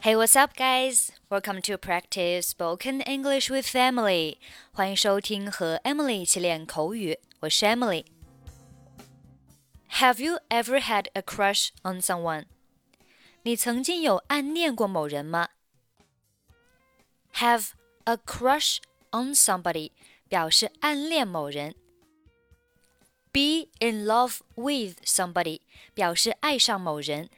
[0.00, 1.10] Hey, what's up, guys?
[1.28, 4.38] Welcome to practice spoken English with Emily.
[4.72, 12.44] 欢迎收听和 Emily 一起练口语，我是 Emily。Have you ever had a crush on someone?
[13.42, 15.48] 你曾经有暗恋过某人吗？
[17.34, 17.70] Have
[18.04, 18.78] a crush
[19.10, 19.90] on somebody
[20.28, 21.74] 表示暗恋某人。
[23.32, 25.60] Be in love with somebody
[25.94, 27.28] 表示爱上某人。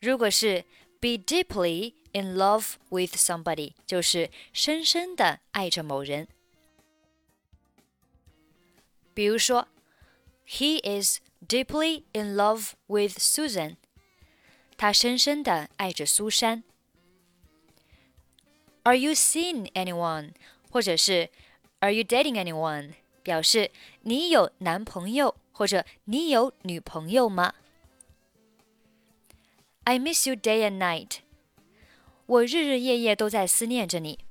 [0.00, 0.64] 如果是
[1.00, 6.28] be deeply in love with somebody，就是深深的爱着某人。
[9.14, 9.68] 比如说，
[10.46, 13.76] He is deeply in love with Susan。
[14.76, 16.62] 他深深的爱着苏珊。
[18.82, 20.32] Are you seeing anyone？
[20.70, 21.30] 或者是
[21.80, 22.92] Are you dating anyone？
[23.22, 23.70] 表示
[24.02, 27.54] 你有男朋友或者你有女朋友吗
[29.84, 31.18] ？I miss you day and night.
[32.26, 34.26] 我日日夜夜都在思念着你。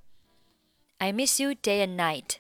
[0.98, 2.38] I miss you day and night.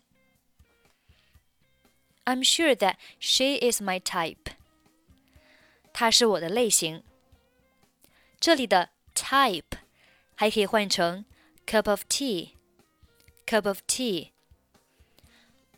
[2.25, 4.53] I'm sure that she is my type.
[5.93, 7.03] 她是我的类型。
[8.39, 9.79] 这里的 type
[10.35, 11.25] 还可以换成
[11.65, 12.51] cup of tea.
[13.45, 14.31] Cup of tea.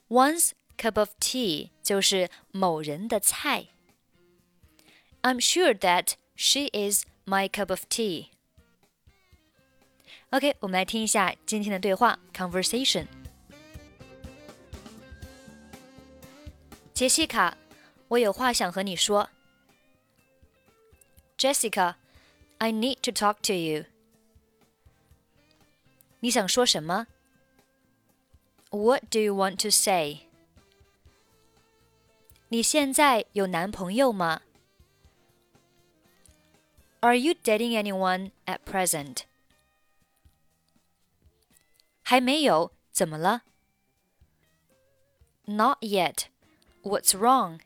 [0.10, 3.68] One's cup of tea 就是某人的菜。
[5.22, 8.28] I'm sure that she is my cup of tea.
[10.32, 13.08] OK，我们来听一下今天的对话 conversation。
[16.94, 17.56] 杰西卡，
[18.08, 19.30] 我有话想和你说。
[21.38, 21.96] Jessica,
[22.58, 23.86] I need to talk to you.
[26.20, 27.08] 你想说什么？
[28.72, 30.22] What do you want to say?
[32.50, 34.42] 你现在有男朋友吗
[37.02, 39.24] ？are you dating anyone at present?
[42.04, 43.44] 还没有，怎么了？
[45.46, 46.26] Not yet.
[46.84, 47.60] What's wrong?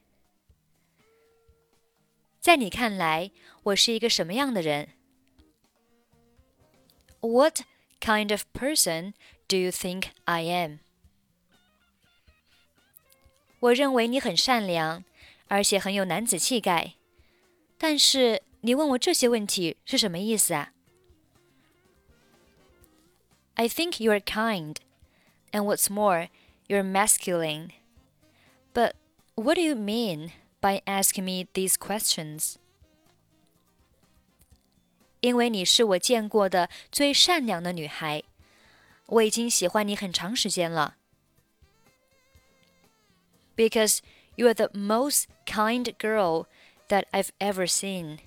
[2.40, 3.32] 在你看来，
[3.64, 4.90] 我是一个什么样的人？
[7.20, 7.62] What
[8.00, 9.14] kind of person
[9.48, 10.80] do you think I am?
[13.60, 15.04] 我认为你很善良，
[15.48, 16.96] 而且很有男子气概，
[17.78, 20.74] 但是 你问我这些问题是什么意思啊？
[23.56, 24.78] I think you're kind,
[25.52, 26.30] and what's more,
[26.68, 27.72] you're masculine.
[28.74, 28.94] But
[29.36, 32.56] what do you mean by asking me these questions?
[35.20, 38.24] 因为你是我见过的最善良的女孩，
[39.08, 40.98] 我已经喜欢你很长时间了。
[43.56, 44.00] Because
[44.36, 46.48] you are the most kind girl
[46.88, 48.20] that I've ever seen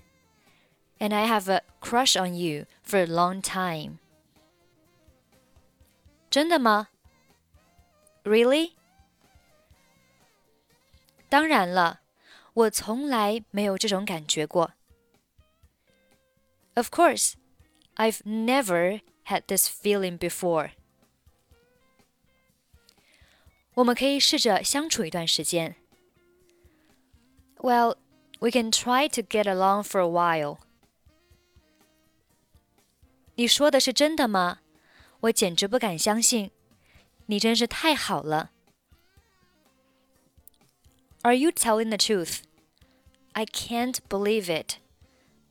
[0.99, 3.99] and I have a crush on you for a long time.
[6.29, 6.89] 真的吗？
[8.23, 8.71] Really？
[11.29, 12.01] 当然了，
[12.53, 14.71] 我从来没有这种感觉过。
[16.75, 17.35] Of course,
[17.95, 20.71] I've never had this feeling before.
[23.75, 25.75] 我们可以试着相处一段时间。
[27.57, 27.95] Well,
[28.39, 30.59] we can try to get along for a while.
[33.39, 34.59] 你说的是真的吗？
[35.21, 36.51] 我简直不敢相信，
[37.25, 38.51] 你真是太好了。
[41.23, 42.41] Are you telling the truth?
[43.33, 44.77] I can't believe it.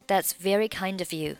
[0.06, 1.37] That's very kind of you.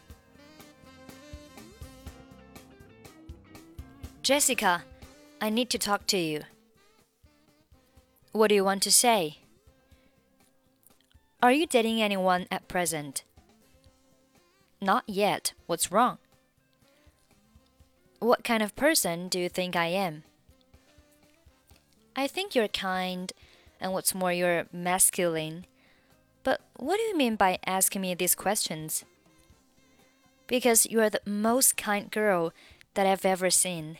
[4.23, 4.83] Jessica,
[5.39, 6.43] I need to talk to you.
[8.33, 9.37] What do you want to say?
[11.41, 13.23] Are you dating anyone at present?
[14.81, 15.53] Not yet.
[15.67, 16.19] What's wrong?
[18.20, 20.24] What kind of person do you think I am?
[22.16, 23.32] I think you're kind,
[23.80, 25.66] and what's more, you're masculine.
[26.44, 29.06] But what do you mean by asking me these questions?
[30.48, 32.52] Because you are the most kind girl
[32.94, 33.98] that I've ever seen,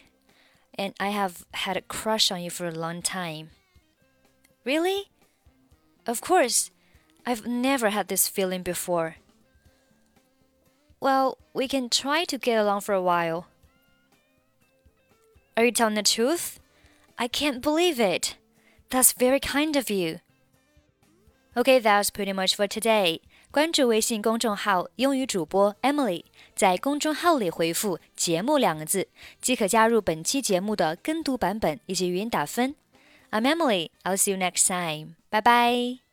[0.78, 3.52] and I have had a crush on you for a long time.
[4.66, 5.06] Really?
[6.06, 6.72] Of course,
[7.26, 9.16] I've never had this feeling before.
[11.00, 13.48] Well, we can try to get along for a while.
[15.59, 16.59] Are you telling the truth?
[17.17, 18.37] I can't believe it.
[18.91, 20.19] That's very kind of you.
[21.57, 23.21] Okay, that's pretty much for today.
[23.53, 26.25] 关注微信公众号“英语主播 Emily”，
[26.57, 29.07] 在公众号里回复“节目”两个字，
[29.41, 32.75] 即可加入本期节目的跟读版本以及语音打分。
[33.31, 33.91] I'm Emily.
[34.03, 35.15] I'll see you next time.
[35.31, 36.08] Bye bye.